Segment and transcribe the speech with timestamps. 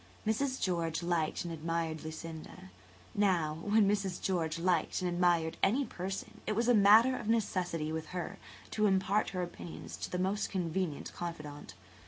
[0.25, 0.59] Mrs.
[0.59, 2.71] George liked and admired Lucinda.
[3.13, 4.19] Now, when Mrs.
[4.19, 8.39] George liked and admired any person, it was a matter of necessity with her
[8.71, 11.75] to impart her opinions to the most convenient confidant.